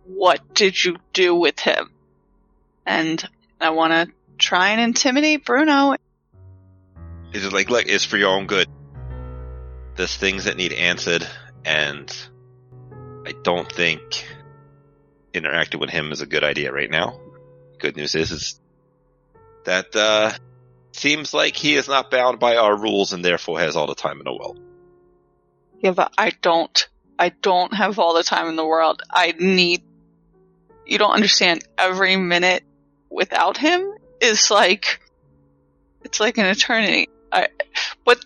[0.05, 1.89] What did you do with him?
[2.86, 3.27] And
[3.60, 5.95] I want to try and intimidate Bruno.
[7.33, 8.67] He's just like, look, it's for your own good.
[9.95, 11.27] There's things that need answered,
[11.65, 12.15] and
[13.25, 14.01] I don't think
[15.33, 17.19] interacting with him is a good idea right now.
[17.79, 18.60] Good news is, is
[19.65, 20.31] that uh,
[20.97, 24.19] seems like he is not bound by our rules and therefore has all the time
[24.19, 24.60] in the world.
[25.79, 26.88] Yeah, but I don't.
[27.19, 29.01] I don't have all the time in the world.
[29.10, 29.83] I need.
[30.86, 31.63] You don't understand.
[31.77, 32.63] Every minute
[33.10, 34.99] without him is like.
[36.03, 37.10] It's like an eternity.
[37.31, 37.49] I.
[38.05, 38.19] But.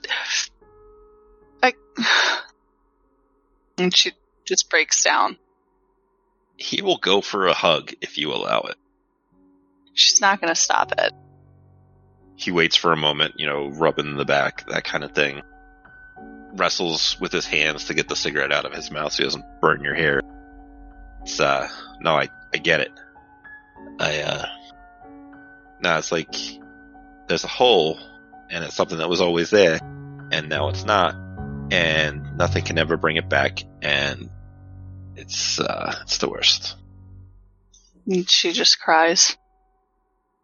[1.62, 1.74] I.
[3.78, 4.12] And she
[4.46, 5.38] just breaks down.
[6.56, 8.76] He will go for a hug if you allow it.
[9.94, 11.14] She's not gonna stop it.
[12.42, 15.44] He waits for a moment, you know, rubbing the back, that kind of thing.
[16.54, 19.46] Wrestles with his hands to get the cigarette out of his mouth so he doesn't
[19.62, 20.22] burn your hair.
[21.22, 22.92] It's, uh, no, I, I get it.
[24.00, 24.46] I, uh,
[25.82, 26.34] no, it's like
[27.28, 28.00] there's a hole
[28.50, 29.80] and it's something that was always there
[30.32, 31.16] and now it's not
[31.72, 34.32] and nothing can ever bring it back and
[35.16, 36.76] it's, uh, it's the worst.
[38.26, 39.38] She just cries.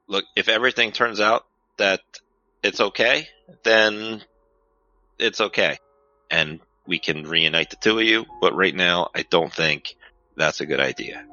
[0.08, 2.02] look, if everything turns out that
[2.64, 3.28] it's okay,
[3.64, 4.22] then
[5.20, 5.80] it's okay.
[6.30, 9.96] And we can reunite the two of you, but right now, I don't think
[10.36, 11.26] that's a good idea.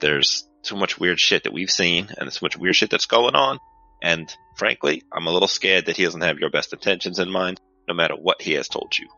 [0.00, 3.06] There's too much weird shit that we've seen, and there's too much weird shit that's
[3.06, 3.58] going on,
[4.02, 7.60] and frankly, I'm a little scared that he doesn't have your best intentions in mind,
[7.88, 9.08] no matter what he has told you.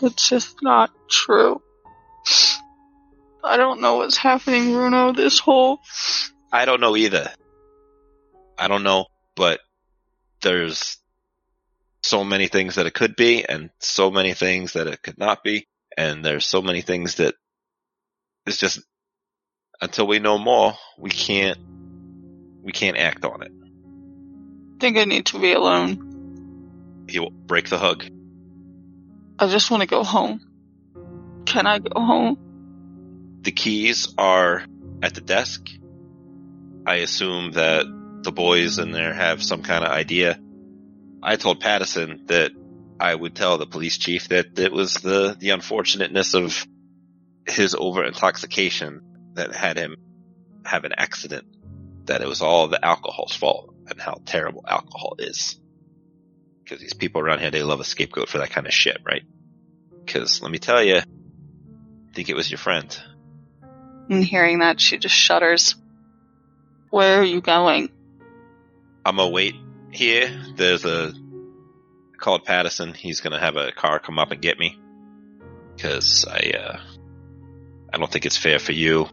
[0.00, 1.60] It's just not true.
[3.44, 5.12] I don't know what's happening, Bruno.
[5.12, 5.80] This whole
[6.52, 7.30] I don't know either.
[8.58, 9.60] I don't know, but
[10.42, 10.98] there's
[12.02, 15.42] so many things that it could be and so many things that it could not
[15.42, 15.66] be.
[15.96, 17.34] And there's so many things that
[18.46, 18.80] it's just
[19.80, 21.58] until we know more, we can't,
[22.62, 23.52] we can't act on it.
[23.52, 27.06] i think I need to be alone.
[27.08, 28.04] He will break the hug.
[29.38, 30.40] I just want to go home.
[31.46, 32.38] Can I go home?
[33.42, 34.64] The keys are
[35.02, 35.66] at the desk.
[36.86, 37.86] I assume that
[38.22, 40.38] the boys in there have some kind of idea.
[41.22, 42.52] I told Patterson that
[42.98, 46.66] I would tell the police chief that it was the, the unfortunateness of
[47.46, 49.96] his over intoxication that had him
[50.64, 51.46] have an accident,
[52.04, 55.58] that it was all the alcohol's fault and how terrible alcohol is.
[56.62, 59.22] Because these people around here, they love a scapegoat for that kind of shit, right?
[60.04, 61.04] Because let me tell you, I
[62.14, 62.96] think it was your friend.
[64.08, 65.74] And hearing that, she just shudders.
[66.90, 67.90] Where are you going?
[69.04, 69.54] I'm gonna wait
[69.90, 70.30] here.
[70.56, 71.12] There's a
[72.18, 72.94] called Patterson.
[72.94, 74.78] He's gonna have a car come up and get me
[75.74, 76.80] because I uh,
[77.92, 79.08] I don't think it's fair for you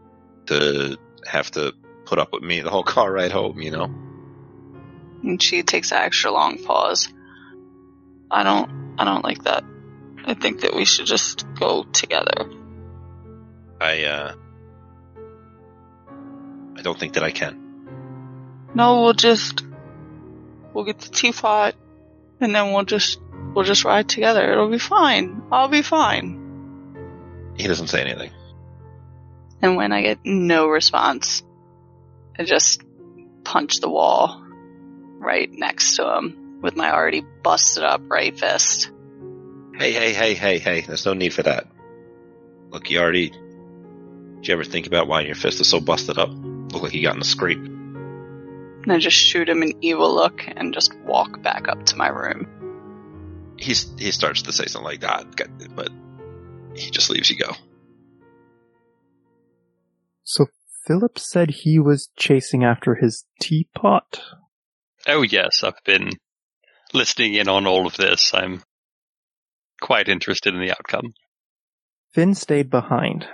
[0.46, 1.74] to have to
[2.04, 3.60] put up with me the whole car ride home.
[3.60, 3.94] You know.
[5.22, 7.12] And she takes an extra long pause.
[8.30, 9.64] I don't, I don't like that.
[10.24, 12.48] I think that we should just go together.
[13.80, 14.34] I uh
[16.76, 17.58] I don't think that I can.
[18.74, 19.64] No, we'll just
[20.72, 21.74] we'll get the teapot,
[22.40, 23.20] and then we'll just
[23.54, 24.50] we'll just ride together.
[24.52, 25.42] It'll be fine.
[25.50, 27.54] I'll be fine.
[27.56, 28.30] He doesn't say anything.
[29.62, 31.42] And when I get no response,
[32.38, 32.82] I just
[33.44, 34.42] punch the wall
[35.18, 38.90] right next to him with my already busted up right fist.
[39.76, 41.66] Hey, hey, hey, hey, hey, there's no need for that.
[42.70, 43.30] Look, you already
[44.40, 46.30] did you ever think about why your fist is so busted up?
[46.32, 47.60] Look like you got in a scrape.
[48.82, 52.08] And I just shoot him an evil look and just walk back up to my
[52.08, 52.46] room.
[53.58, 55.26] He's he starts to say something like that,
[55.74, 55.90] but
[56.74, 57.52] he just leaves you go.
[60.22, 60.46] So
[60.86, 64.20] Phillip said he was chasing after his teapot.
[65.06, 66.10] Oh yes, I've been
[66.94, 68.32] listening in on all of this.
[68.32, 68.62] I'm
[69.80, 71.12] quite interested in the outcome.
[72.12, 73.26] Fionn stayed behind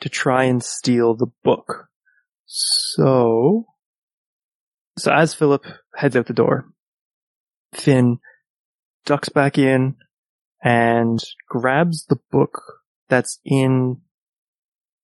[0.00, 1.88] to try and steal the book.
[2.54, 3.64] So,
[4.98, 5.64] so as Phillip
[5.96, 6.66] heads out the door,
[7.72, 8.18] Fionn
[9.06, 9.96] ducks back in
[10.62, 12.60] and grabs the book
[13.08, 14.02] that's in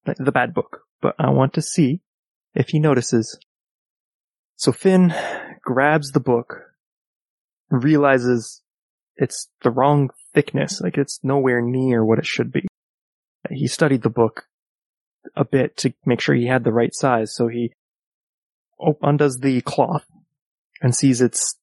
[0.05, 2.03] the bad book, but I want to see
[2.55, 3.39] if he notices.
[4.57, 5.15] So Fionn
[5.63, 6.55] grabs the book,
[7.71, 8.61] realizes
[9.17, 12.67] it's the wrong thickness, like it's nowhere near what it should be.
[13.49, 14.45] He studied the book
[15.37, 17.73] a bit to make sure he had the right size, so he
[19.03, 20.07] undoes the cloth
[20.81, 21.59] and sees it's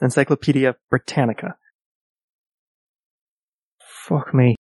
[0.00, 1.56] Encyclopedia Britannica.
[4.06, 4.56] Fuck me.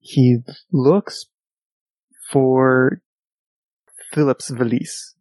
[0.00, 0.38] He
[0.70, 1.26] looks
[2.30, 3.00] for
[4.12, 5.14] Phillip's valise.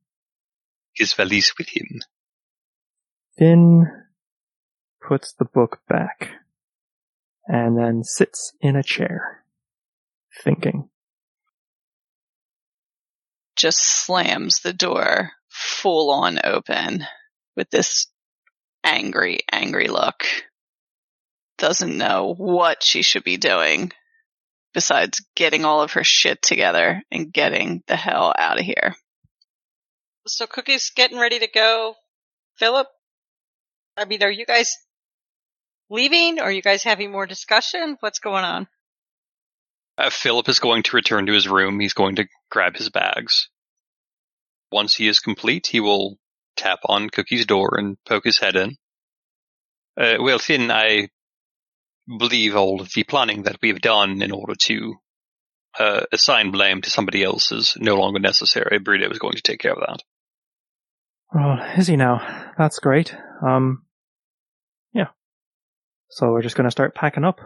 [0.93, 2.01] His valise with him.
[3.37, 3.85] Fionn
[5.07, 6.29] puts the book back
[7.47, 9.43] and then sits in a chair,
[10.43, 10.89] thinking.
[13.66, 17.03] Just slams the door full on open
[17.55, 18.05] with this
[18.84, 20.24] angry, angry look.
[21.57, 23.91] Doesn't know what she should be doing
[24.76, 28.95] besides getting all of her shit together and getting the hell out of here.
[30.28, 31.95] So Cookie's getting ready to go.
[32.59, 32.86] Phillip,
[33.97, 34.78] I mean, are you guys
[35.89, 36.39] leaving?
[36.39, 37.97] Are you guys having more discussion?
[37.99, 38.68] What's going on?
[39.97, 41.80] Uh, Phillip is going to return to his room.
[41.80, 43.49] He's going to grab his bags.
[44.76, 46.17] Once he is complete, he will
[46.57, 48.76] tap on Cookie's door and poke his head in.
[49.97, 51.07] Uh, well, Fionn, I
[52.05, 54.95] believe all of the planning that we've done in order to
[55.80, 58.78] uh, assign blame to somebody else is no longer necessary.
[58.80, 60.03] Burrito is going to take care of that.
[61.34, 62.51] Well, is he now?
[62.57, 63.15] That's great.
[63.47, 63.86] Um,
[64.93, 65.07] yeah.
[66.09, 67.39] So we're just going to start packing up.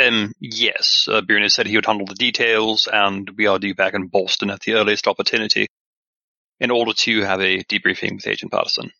[0.00, 3.94] Um, yes, uh, Bruno said he would handle the details, and we are due back
[3.94, 5.68] in Boston at the earliest opportunity
[6.60, 8.90] in order to have a debriefing with Agent Patterson.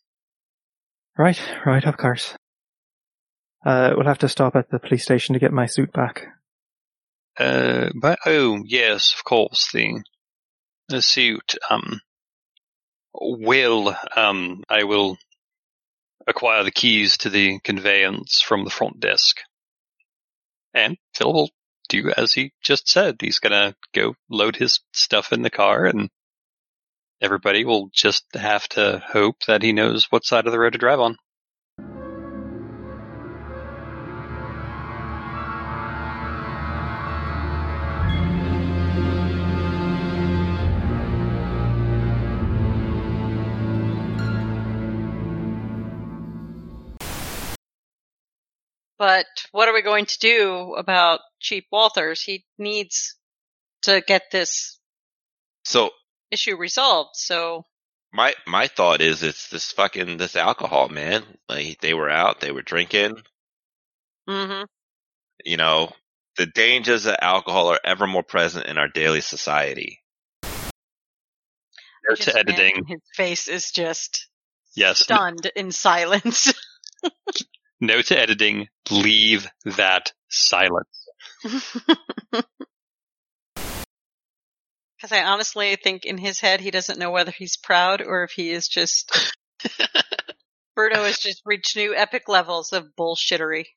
[1.17, 2.35] Right, right, of course.
[3.65, 6.27] Uh, we'll have to stop at the police station to get my suit back.
[7.39, 10.03] Uh, but, oh, yes, of course, the,
[10.89, 11.99] the suit, um,
[13.13, 15.17] will, um, I will
[16.27, 19.37] acquire the keys to the conveyance from the front desk.
[20.73, 21.49] And Phil will
[21.89, 23.17] do as he just said.
[23.21, 26.09] He's gonna go load his stuff in the car and
[27.21, 30.79] everybody will just have to hope that he knows what side of the road to
[30.79, 31.17] drive on.
[48.99, 52.21] But what are we going to do about Cheap Walters?
[52.21, 53.15] He needs
[53.83, 54.79] to get this
[55.63, 55.91] So
[56.31, 57.11] issue resolved.
[57.15, 57.63] So
[58.13, 61.23] my my thought is it's this fucking this alcohol, man.
[61.49, 63.17] Like they were out, they were drinking.
[64.27, 64.63] hmm
[65.45, 65.91] You know,
[66.37, 70.01] the dangers of alcohol are ever more present in our daily society.
[72.09, 72.85] Note to editing.
[72.87, 74.27] His face is just
[74.75, 74.99] Yes.
[74.99, 76.53] stunned in silence.
[77.81, 78.67] Note to editing.
[78.89, 80.87] Leave that silence.
[85.07, 88.31] Because I honestly think in his head he doesn't know whether he's proud or if
[88.31, 89.33] he is just.
[90.75, 93.67] Bruno has just reached new epic levels of bullshittery.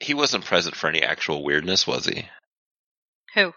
[0.00, 2.28] He wasn't present for any actual weirdness, was he?
[3.34, 3.52] Who?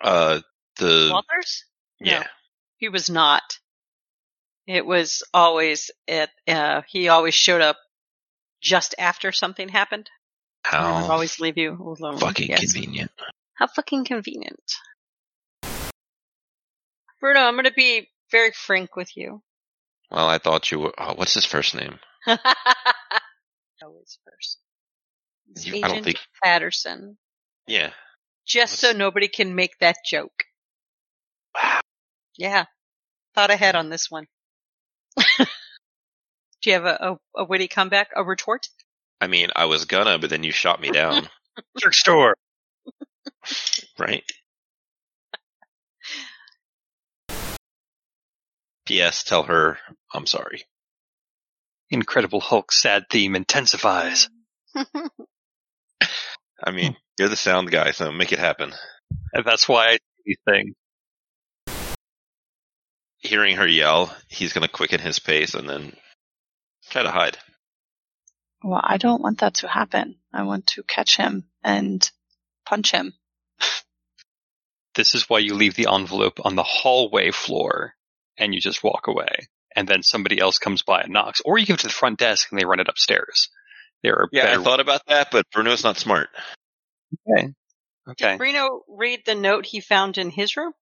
[0.00, 0.40] Uh,
[0.78, 1.64] the Walters?
[2.00, 2.12] No.
[2.12, 2.26] yeah.
[2.76, 3.58] He was not.
[4.68, 7.76] It was always at, uh, he always showed up
[8.62, 10.08] just after something happened.
[10.62, 12.18] How always leave you alone.
[12.18, 12.72] fucking Yes.
[12.72, 13.10] convenient.
[13.54, 14.62] How fucking convenient.
[17.20, 19.42] Bruno, I'm gonna be very frank with you.
[20.10, 20.94] Well, I thought you were.
[20.98, 21.98] Oh, what's his first name?
[23.82, 24.58] Always first.
[25.50, 27.18] It's You- I don't think- Patterson.
[27.66, 27.90] Yeah.
[28.46, 30.44] Just so nobody can make that joke.
[31.54, 31.80] Wow.
[32.38, 32.64] Yeah.
[33.34, 34.26] Thought ahead on this one.
[35.38, 35.46] Do
[36.64, 38.10] you have a, a, a witty comeback?
[38.14, 38.68] A retort?
[39.20, 41.28] I mean, I was gonna, but then you shot me down,
[41.78, 42.36] Trick store.
[43.98, 44.24] right?
[48.86, 49.24] P.S.
[49.24, 49.78] Tell her
[50.14, 50.64] I'm sorry.
[51.90, 54.28] Incredible Hulk sad theme intensifies.
[54.74, 58.72] I mean, you're the sound guy, so make it happen.
[59.32, 60.74] And that's why I do these things.
[63.18, 65.96] Hearing her yell, he's gonna quicken his pace and then
[66.90, 67.36] try to hide.
[68.62, 70.16] Well, I don't want that to happen.
[70.32, 72.08] I want to catch him and
[72.64, 73.14] punch him.
[74.94, 77.95] This is why you leave the envelope on the hallway floor
[78.38, 79.48] and you just walk away.
[79.74, 81.40] And then somebody else comes by and knocks.
[81.44, 83.48] Or you give it to the front desk and they run it upstairs.
[84.02, 86.28] There are Yeah, better I thought about that, but Bruno's not smart.
[87.28, 87.48] Okay.
[88.16, 90.72] Did Bruno read the note he found in his room?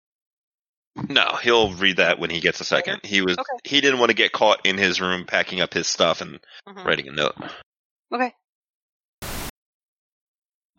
[1.09, 3.01] No, he'll read that when he gets a second.
[3.03, 3.59] He was Okay.
[3.65, 6.39] he didn't want to get caught in his room packing up his stuff and
[6.69, 6.85] Mhm.
[6.85, 7.37] writing a note.
[8.13, 8.33] Okay.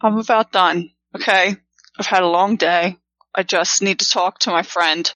[0.02, 0.92] I'm about done.
[1.16, 1.56] Okay.
[1.98, 2.98] I've had a long day.
[3.34, 5.14] I just need to talk to my friend.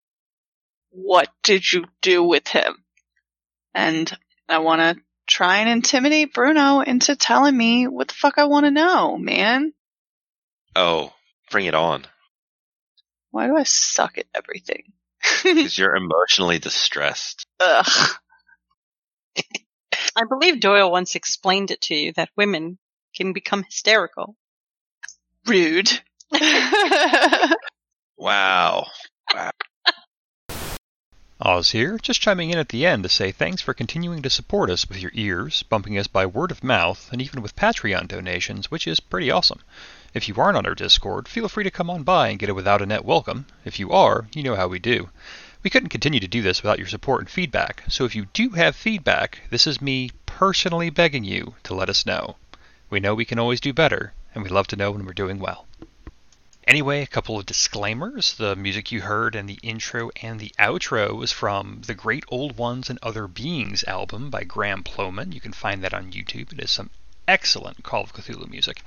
[0.92, 2.84] What did you do with him?
[3.74, 4.12] And
[4.48, 8.66] I want to try and intimidate Bruno into telling me what the fuck I want
[8.66, 9.74] to know, man.
[10.76, 11.14] Oh,
[11.52, 12.06] bring it on.
[13.32, 14.92] Why do I suck at everything?
[15.44, 17.46] Because you're emotionally distressed.
[17.60, 18.10] Ugh.
[20.16, 22.80] I believe Doyle once explained it to you that women
[23.16, 24.36] can become hysterical.
[25.46, 25.90] Rude.
[28.20, 28.88] Wow.
[31.42, 34.70] Oz here, just chiming in at the end to say thanks for continuing to support
[34.70, 38.70] us with your ears, bumping us by word of mouth, and even with Patreon donations,
[38.70, 39.62] which is pretty awesome.
[40.14, 42.54] If you aren't on our Discord, feel free to come on by and get a
[42.54, 43.46] without a net welcome.
[43.64, 45.12] If you are, you know how we do.
[45.64, 48.50] We couldn't continue to do this without your support and feedback, so if you do
[48.50, 52.36] have feedback, this is me personally begging you to let us know.
[52.90, 55.40] We know we can always do better, and we love to know when we're doing
[55.40, 55.68] well.
[56.70, 58.36] Anyway, a couple of disclaimers.
[58.36, 62.60] The music you heard in the intro and the outro was from the Great Old
[62.60, 65.32] Ones and Other Beings album by Graham Plowman.
[65.32, 66.54] You can find that on YouTube.
[66.54, 66.92] It is some
[67.28, 68.84] excellent Call of Cthulhu music.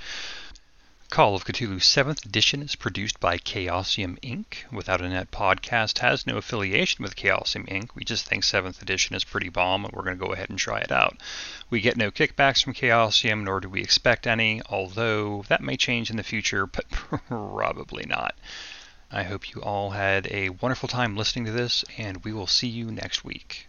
[1.13, 4.65] Call of Cthulhu 7th edition is produced by Chaosium Inc.
[4.73, 7.91] Without a Net podcast has no affiliation with Chaosium Inc.
[7.95, 10.59] We just think 7th edition is pretty bomb and we're going to go ahead and
[10.59, 11.19] try it out.
[11.69, 16.09] We get no kickbacks from Chaosium, nor do we expect any, although that may change
[16.09, 16.89] in the future, but
[17.29, 18.35] probably not.
[19.11, 22.69] I hope you all had a wonderful time listening to this, and we will see
[22.69, 23.69] you next week.